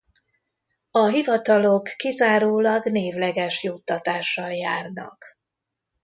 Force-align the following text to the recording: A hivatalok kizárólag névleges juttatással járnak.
A 0.91 1.05
hivatalok 1.07 1.87
kizárólag 1.97 2.85
névleges 2.85 3.63
juttatással 3.63 4.51
járnak. 4.53 5.37